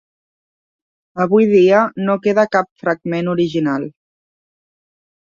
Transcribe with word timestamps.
Avui 1.25 1.47
dia, 1.51 1.81
no 2.07 2.15
queda 2.27 2.45
cap 2.55 2.69
fragment 2.83 3.29
original. 3.35 3.85